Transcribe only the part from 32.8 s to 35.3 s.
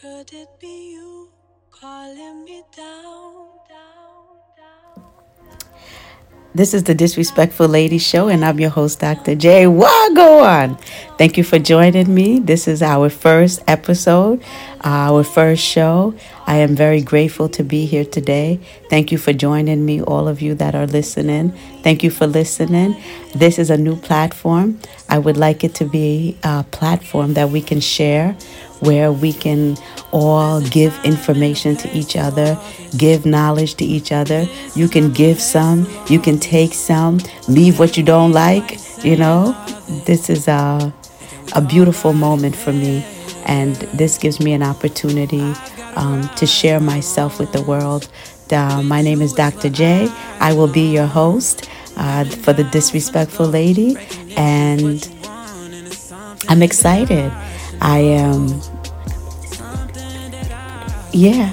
give knowledge to each other. You can